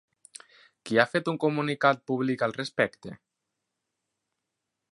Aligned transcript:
Qui 0.89 0.97
ha 1.01 1.05
fet 1.09 1.29
un 1.33 1.37
comunicat 1.43 2.01
públic 2.11 2.45
al 2.47 2.55
respecte? 2.57 3.15